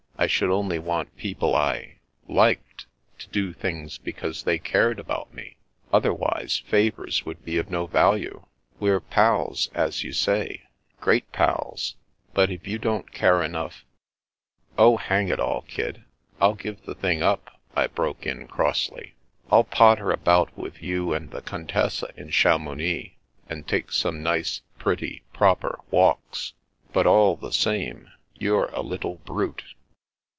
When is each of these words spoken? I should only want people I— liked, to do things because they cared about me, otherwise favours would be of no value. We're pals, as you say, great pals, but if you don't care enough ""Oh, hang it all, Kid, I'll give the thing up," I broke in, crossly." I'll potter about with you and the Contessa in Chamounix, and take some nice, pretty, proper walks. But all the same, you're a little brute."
I 0.17 0.27
should 0.27 0.51
only 0.51 0.77
want 0.77 1.17
people 1.17 1.55
I— 1.55 1.95
liked, 2.27 2.85
to 3.17 3.27
do 3.29 3.53
things 3.53 3.97
because 3.97 4.43
they 4.43 4.59
cared 4.59 4.99
about 4.99 5.33
me, 5.33 5.55
otherwise 5.91 6.59
favours 6.59 7.25
would 7.25 7.43
be 7.43 7.57
of 7.57 7.71
no 7.71 7.87
value. 7.87 8.45
We're 8.79 8.99
pals, 8.99 9.71
as 9.73 10.03
you 10.03 10.13
say, 10.13 10.61
great 10.99 11.31
pals, 11.31 11.95
but 12.35 12.51
if 12.51 12.67
you 12.67 12.77
don't 12.77 13.11
care 13.11 13.41
enough 13.41 13.83
""Oh, 14.77 14.97
hang 14.97 15.29
it 15.29 15.39
all, 15.39 15.63
Kid, 15.63 16.03
I'll 16.39 16.53
give 16.53 16.85
the 16.85 16.93
thing 16.93 17.23
up," 17.23 17.59
I 17.75 17.87
broke 17.87 18.27
in, 18.27 18.47
crossly." 18.47 19.15
I'll 19.51 19.63
potter 19.63 20.11
about 20.11 20.55
with 20.55 20.83
you 20.83 21.15
and 21.15 21.31
the 21.31 21.41
Contessa 21.41 22.13
in 22.15 22.29
Chamounix, 22.29 23.13
and 23.49 23.67
take 23.67 23.91
some 23.91 24.21
nice, 24.21 24.61
pretty, 24.77 25.23
proper 25.33 25.79
walks. 25.89 26.53
But 26.93 27.07
all 27.07 27.35
the 27.37 27.51
same, 27.51 28.11
you're 28.35 28.67
a 28.67 28.81
little 28.83 29.15
brute." 29.25 29.63